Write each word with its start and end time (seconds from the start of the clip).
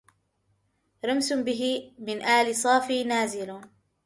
رمس 1.07 1.31
به 1.45 1.59
من 2.07 2.19
آل 2.39 2.47
صافي 2.63 2.99
نازل 3.11 3.49